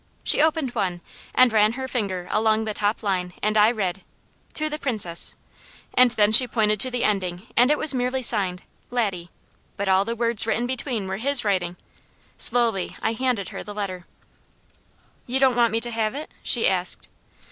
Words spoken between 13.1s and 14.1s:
handed her the letter.